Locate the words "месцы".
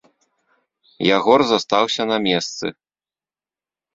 2.27-2.65